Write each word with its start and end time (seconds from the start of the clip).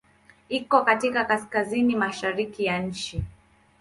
Iko 0.49 0.81
katika 0.83 1.25
kaskazini-mashariki 1.25 2.65
ya 2.65 2.79
nchi. 2.79 3.23